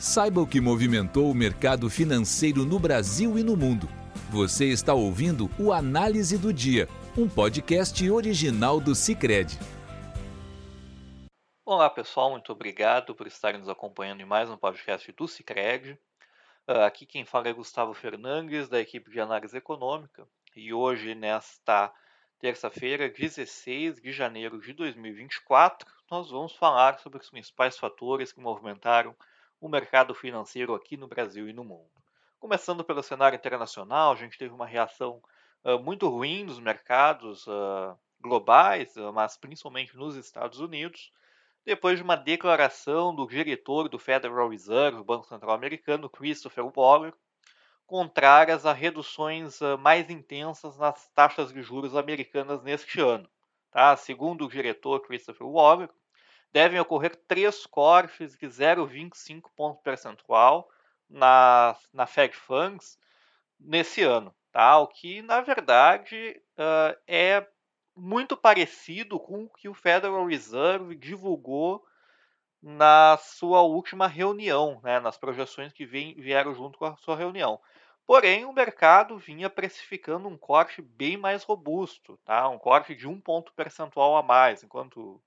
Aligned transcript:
Saiba 0.00 0.40
o 0.40 0.46
que 0.46 0.62
movimentou 0.62 1.30
o 1.30 1.34
mercado 1.34 1.90
financeiro 1.90 2.64
no 2.64 2.78
Brasil 2.78 3.38
e 3.38 3.44
no 3.44 3.54
mundo. 3.54 3.86
Você 4.30 4.64
está 4.64 4.94
ouvindo 4.94 5.50
o 5.58 5.74
Análise 5.74 6.38
do 6.38 6.54
Dia, 6.54 6.88
um 7.18 7.28
podcast 7.28 8.10
original 8.10 8.80
do 8.80 8.94
Cicred. 8.94 9.58
Olá 11.66 11.90
pessoal, 11.90 12.30
muito 12.30 12.50
obrigado 12.50 13.14
por 13.14 13.26
estarem 13.26 13.60
nos 13.60 13.68
acompanhando 13.68 14.22
em 14.22 14.24
mais 14.24 14.48
um 14.48 14.56
podcast 14.56 15.12
do 15.12 15.28
Cicred. 15.28 15.98
Ah, 16.66 16.86
aqui 16.86 17.04
quem 17.04 17.26
fala 17.26 17.48
é 17.48 17.52
Gustavo 17.52 17.92
Fernandes, 17.92 18.70
da 18.70 18.80
equipe 18.80 19.10
de 19.10 19.20
análise 19.20 19.54
econômica, 19.54 20.26
e 20.56 20.72
hoje, 20.72 21.14
nesta 21.14 21.92
terça-feira, 22.38 23.06
16 23.06 24.00
de 24.00 24.12
janeiro 24.12 24.62
de 24.62 24.72
2024, 24.72 25.86
nós 26.10 26.30
vamos 26.30 26.56
falar 26.56 26.98
sobre 27.00 27.18
os 27.18 27.28
principais 27.28 27.76
fatores 27.76 28.32
que 28.32 28.40
movimentaram 28.40 29.14
o 29.60 29.68
mercado 29.68 30.14
financeiro 30.14 30.74
aqui 30.74 30.96
no 30.96 31.06
Brasil 31.06 31.48
e 31.48 31.52
no 31.52 31.62
mundo. 31.62 31.90
Começando 32.38 32.82
pelo 32.82 33.02
cenário 33.02 33.36
internacional, 33.36 34.12
a 34.12 34.16
gente 34.16 34.38
teve 34.38 34.54
uma 34.54 34.66
reação 34.66 35.22
uh, 35.62 35.78
muito 35.78 36.08
ruim 36.08 36.44
nos 36.44 36.58
mercados 36.58 37.46
uh, 37.46 37.94
globais, 38.18 38.96
uh, 38.96 39.12
mas 39.12 39.36
principalmente 39.36 39.94
nos 39.94 40.16
Estados 40.16 40.58
Unidos, 40.58 41.12
depois 41.66 41.98
de 41.98 42.02
uma 42.02 42.16
declaração 42.16 43.14
do 43.14 43.26
diretor 43.26 43.90
do 43.90 43.98
Federal 43.98 44.48
Reserve, 44.48 45.04
Banco 45.04 45.26
Central 45.26 45.54
Americano, 45.54 46.08
Christopher 46.08 46.64
Waller, 46.74 47.12
contrárias 47.86 48.64
a 48.64 48.72
reduções 48.72 49.58
mais 49.80 50.08
intensas 50.08 50.78
nas 50.78 51.10
taxas 51.10 51.52
de 51.52 51.60
juros 51.60 51.94
americanas 51.94 52.62
neste 52.62 53.00
ano. 53.00 53.28
Tá? 53.70 53.94
Segundo 53.96 54.46
o 54.46 54.48
diretor 54.48 55.00
Christopher 55.00 55.46
Waller, 55.46 55.90
devem 56.52 56.80
ocorrer 56.80 57.16
três 57.28 57.66
cortes 57.66 58.36
de 58.36 58.46
0,25 58.46 59.50
ponto 59.56 59.82
percentual 59.82 60.68
na, 61.08 61.76
na 61.92 62.06
Fed 62.06 62.34
Funds 62.34 62.98
nesse 63.58 64.02
ano, 64.02 64.34
tá? 64.52 64.78
o 64.78 64.86
que 64.86 65.22
na 65.22 65.40
verdade 65.40 66.40
uh, 66.58 66.96
é 67.06 67.46
muito 67.94 68.36
parecido 68.36 69.18
com 69.18 69.44
o 69.44 69.50
que 69.50 69.68
o 69.68 69.74
Federal 69.74 70.24
Reserve 70.26 70.94
divulgou 70.94 71.84
na 72.62 73.16
sua 73.18 73.62
última 73.62 74.06
reunião, 74.06 74.80
né, 74.82 75.00
nas 75.00 75.16
projeções 75.16 75.72
que 75.72 75.86
vieram 75.86 76.54
junto 76.54 76.78
com 76.78 76.84
a 76.84 76.96
sua 76.96 77.16
reunião. 77.16 77.60
Porém, 78.06 78.44
o 78.44 78.52
mercado 78.52 79.16
vinha 79.18 79.48
precificando 79.48 80.28
um 80.28 80.36
corte 80.36 80.82
bem 80.82 81.16
mais 81.16 81.44
robusto, 81.44 82.18
tá? 82.24 82.48
um 82.48 82.58
corte 82.58 82.94
de 82.94 83.06
um 83.06 83.20
ponto 83.20 83.52
percentual 83.52 84.16
a 84.16 84.22
mais, 84.22 84.64
enquanto 84.64 85.22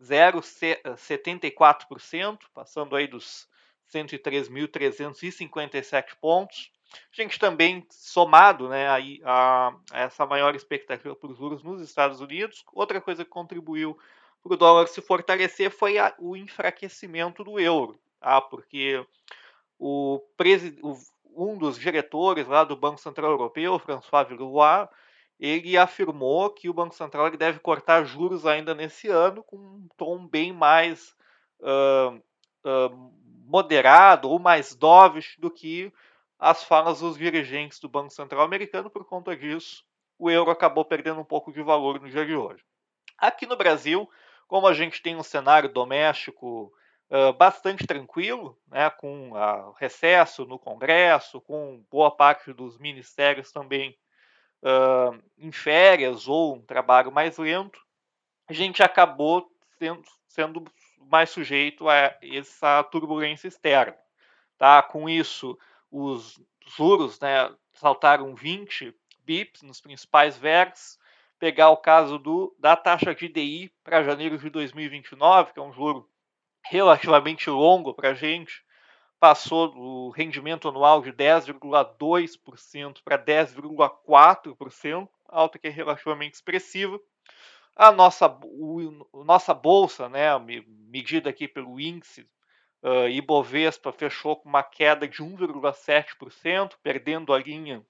0,74%, 0.00 2.38
passando 2.54 2.94
aí 2.94 3.08
dos 3.08 3.48
103.357 3.92 6.14
pontos. 6.20 6.70
Gente 7.12 7.38
também, 7.38 7.86
somado 7.90 8.68
né, 8.68 8.88
a, 8.88 8.98
a, 9.24 9.74
essa 9.92 10.24
maior 10.24 10.54
expectativa 10.54 11.16
os 11.22 11.36
juros 11.36 11.62
nos 11.62 11.82
Estados 11.82 12.20
Unidos, 12.20 12.64
outra 12.72 13.00
coisa 13.00 13.24
que 13.24 13.30
contribuiu 13.30 13.98
para 14.42 14.54
o 14.54 14.56
dólar 14.56 14.86
se 14.88 15.00
fortalecer 15.00 15.70
foi 15.70 15.98
a, 15.98 16.14
o 16.18 16.36
enfraquecimento 16.36 17.44
do 17.44 17.58
euro, 17.58 17.98
tá? 18.20 18.40
porque 18.40 19.04
o, 19.78 20.22
o, 20.82 20.96
um 21.36 21.58
dos 21.58 21.78
diretores 21.78 22.46
lá 22.46 22.64
do 22.64 22.76
Banco 22.76 23.00
Central 23.00 23.32
Europeu, 23.32 23.78
François 23.78 24.26
Villeroy, 24.26 24.88
ele 25.38 25.76
afirmou 25.76 26.50
que 26.50 26.68
o 26.68 26.74
Banco 26.74 26.94
Central 26.94 27.30
deve 27.30 27.60
cortar 27.60 28.04
juros 28.04 28.44
ainda 28.44 28.74
nesse 28.74 29.08
ano 29.08 29.42
com 29.44 29.56
um 29.56 29.88
tom 29.96 30.26
bem 30.26 30.52
mais 30.52 31.14
uh, 31.60 32.16
uh, 32.64 33.12
moderado 33.46 34.28
ou 34.28 34.38
mais 34.40 34.74
dovish 34.74 35.36
do 35.38 35.50
que 35.50 35.92
as 36.38 36.62
falas 36.62 37.00
dos 37.00 37.16
dirigentes 37.16 37.80
do 37.80 37.88
Banco 37.88 38.10
Central 38.10 38.42
americano. 38.42 38.88
Por 38.88 39.04
conta 39.04 39.36
disso, 39.36 39.84
o 40.18 40.30
euro 40.30 40.50
acabou 40.50 40.84
perdendo 40.84 41.20
um 41.20 41.24
pouco 41.24 41.52
de 41.52 41.62
valor 41.62 42.00
no 42.00 42.08
dia 42.08 42.24
de 42.24 42.36
hoje. 42.36 42.62
Aqui 43.16 43.46
no 43.46 43.56
Brasil, 43.56 44.08
como 44.46 44.66
a 44.66 44.72
gente 44.72 45.02
tem 45.02 45.16
um 45.16 45.22
cenário 45.22 45.68
doméstico 45.68 46.72
uh, 47.10 47.32
bastante 47.32 47.86
tranquilo, 47.86 48.58
né, 48.68 48.88
com 48.90 49.32
uh, 49.32 49.72
recesso 49.78 50.44
no 50.44 50.58
Congresso, 50.58 51.40
com 51.40 51.84
boa 51.90 52.10
parte 52.10 52.52
dos 52.52 52.78
ministérios 52.78 53.50
também 53.50 53.96
uh, 54.62 55.20
em 55.36 55.50
férias 55.50 56.28
ou 56.28 56.56
um 56.56 56.62
trabalho 56.62 57.10
mais 57.10 57.38
lento, 57.38 57.80
a 58.48 58.52
gente 58.52 58.82
acabou 58.82 59.50
sendo, 59.78 60.02
sendo 60.26 60.64
mais 61.00 61.30
sujeito 61.30 61.88
a 61.88 62.16
essa 62.22 62.82
turbulência 62.84 63.48
externa. 63.48 63.96
Tá? 64.56 64.82
Com 64.82 65.08
isso, 65.08 65.58
os 65.90 66.40
juros 66.76 67.18
né, 67.20 67.50
saltaram 67.72 68.34
20 68.34 68.94
bips 69.24 69.62
nos 69.62 69.80
principais 69.80 70.36
vértices. 70.36 70.98
Pegar 71.38 71.70
o 71.70 71.76
caso 71.76 72.18
do, 72.18 72.54
da 72.58 72.74
taxa 72.74 73.14
de 73.14 73.28
DI 73.28 73.72
para 73.84 74.02
janeiro 74.02 74.36
de 74.36 74.50
2029, 74.50 75.52
que 75.52 75.60
é 75.60 75.62
um 75.62 75.72
juro 75.72 76.08
relativamente 76.64 77.48
longo 77.48 77.94
para 77.94 78.10
a 78.10 78.14
gente, 78.14 78.64
passou 79.20 79.68
do 79.68 80.10
rendimento 80.10 80.68
anual 80.68 81.00
de 81.00 81.12
10,2% 81.12 83.02
para 83.04 83.18
10,4%, 83.18 85.08
alta 85.28 85.58
que 85.58 85.68
é 85.68 85.70
relativamente 85.70 86.34
expressiva. 86.34 86.98
A 87.76 87.92
nossa, 87.92 88.26
o, 88.42 89.06
nossa 89.24 89.54
bolsa, 89.54 90.08
né, 90.08 90.36
medida 90.88 91.30
aqui 91.30 91.46
pelo 91.46 91.78
índice 91.78 92.28
Uh, 92.82 93.08
Ibovespa 93.08 93.92
fechou 93.92 94.36
com 94.36 94.48
uma 94.48 94.62
queda 94.62 95.08
de 95.08 95.22
1,7%, 95.22 96.74
perdendo 96.82 97.32
a 97.32 97.38
linha 97.38 97.84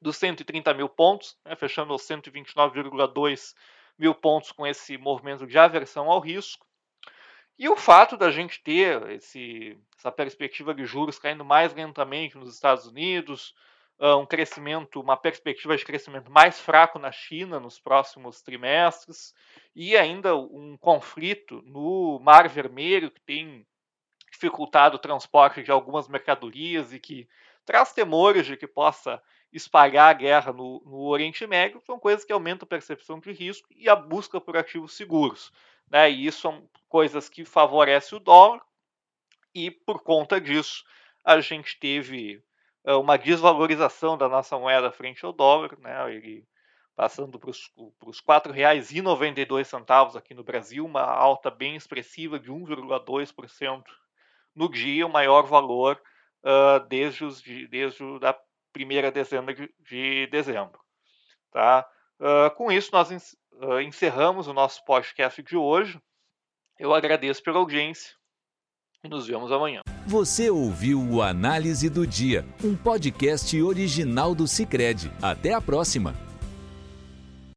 dos 0.00 0.16
130 0.16 0.72
mil 0.72 0.88
pontos, 0.88 1.36
né, 1.44 1.54
fechando 1.56 1.92
aos 1.92 2.02
129,2 2.02 3.54
mil 3.98 4.14
pontos 4.14 4.52
com 4.52 4.66
esse 4.66 4.96
movimento 4.96 5.46
de 5.46 5.58
aversão 5.58 6.10
ao 6.10 6.20
risco. 6.20 6.66
E 7.58 7.68
o 7.68 7.76
fato 7.76 8.16
da 8.16 8.30
gente 8.30 8.62
ter 8.62 9.10
esse, 9.10 9.78
essa 9.98 10.10
perspectiva 10.10 10.72
de 10.72 10.86
juros 10.86 11.18
caindo 11.18 11.44
mais 11.44 11.74
lentamente 11.74 12.38
nos 12.38 12.54
Estados 12.54 12.86
Unidos, 12.86 13.54
uh, 13.98 14.16
um 14.16 14.24
crescimento, 14.24 14.98
uma 14.98 15.16
perspectiva 15.16 15.76
de 15.76 15.84
crescimento 15.84 16.30
mais 16.30 16.58
fraco 16.58 16.98
na 16.98 17.12
China 17.12 17.60
nos 17.60 17.78
próximos 17.78 18.40
trimestres, 18.40 19.34
e 19.76 19.94
ainda 19.94 20.34
um 20.34 20.78
conflito 20.78 21.60
no 21.66 22.18
Mar 22.20 22.48
Vermelho 22.48 23.10
que 23.10 23.20
tem 23.20 23.66
dificultado 24.40 24.96
o 24.96 24.98
transporte 24.98 25.62
de 25.62 25.70
algumas 25.70 26.08
mercadorias 26.08 26.94
e 26.94 26.98
que 26.98 27.28
traz 27.66 27.92
temores 27.92 28.46
de 28.46 28.56
que 28.56 28.66
possa 28.66 29.22
espalhar 29.52 30.08
a 30.08 30.14
guerra 30.14 30.52
no, 30.52 30.82
no 30.86 31.02
Oriente 31.02 31.46
Médio, 31.46 31.80
são 31.84 31.98
coisas 31.98 32.24
que 32.24 32.32
aumentam 32.32 32.64
a 32.64 32.68
percepção 32.68 33.20
de 33.20 33.32
risco 33.32 33.68
e 33.76 33.88
a 33.88 33.94
busca 33.94 34.40
por 34.40 34.56
ativos 34.56 34.94
seguros. 34.94 35.52
Né? 35.90 36.10
E 36.10 36.26
isso 36.26 36.40
são 36.40 36.66
coisas 36.88 37.28
que 37.28 37.44
favorecem 37.44 38.16
o 38.16 38.20
dólar, 38.20 38.62
e 39.54 39.70
por 39.70 40.02
conta 40.02 40.40
disso 40.40 40.84
a 41.22 41.40
gente 41.40 41.78
teve 41.78 42.42
uh, 42.84 42.98
uma 42.98 43.18
desvalorização 43.18 44.16
da 44.16 44.28
nossa 44.28 44.58
moeda 44.58 44.90
frente 44.90 45.24
ao 45.24 45.32
dólar, 45.32 45.76
né? 45.80 46.14
Ele 46.14 46.46
passando 46.94 47.38
para 47.38 47.50
os 47.50 47.72
R$ 47.76 47.92
4,92 48.28 50.16
aqui 50.16 50.34
no 50.34 50.44
Brasil, 50.44 50.84
uma 50.84 51.02
alta 51.02 51.50
bem 51.50 51.74
expressiva 51.74 52.38
de 52.38 52.52
1,2% 52.52 53.82
no 54.60 54.70
dia, 54.70 55.06
o 55.06 55.12
maior 55.12 55.46
valor 55.46 56.00
uh, 56.44 56.86
desde, 56.86 57.24
os, 57.24 57.42
desde 57.42 58.04
a 58.22 58.36
primeira 58.72 59.10
dezena 59.10 59.54
de, 59.54 59.72
de 59.80 60.26
dezembro. 60.26 60.78
Tá? 61.50 61.88
Uh, 62.20 62.54
com 62.56 62.70
isso, 62.70 62.90
nós 62.92 63.10
uh, 63.10 63.80
encerramos 63.80 64.46
o 64.46 64.52
nosso 64.52 64.84
podcast 64.84 65.42
de 65.42 65.56
hoje. 65.56 65.98
Eu 66.78 66.94
agradeço 66.94 67.42
pela 67.42 67.58
audiência 67.58 68.14
e 69.02 69.08
nos 69.08 69.26
vemos 69.26 69.50
amanhã. 69.50 69.80
Você 70.06 70.50
ouviu 70.50 71.00
o 71.00 71.22
Análise 71.22 71.88
do 71.88 72.06
Dia, 72.06 72.44
um 72.62 72.76
podcast 72.76 73.60
original 73.62 74.34
do 74.34 74.46
Cicred. 74.46 75.10
Até 75.22 75.54
a 75.54 75.60
próxima! 75.60 76.29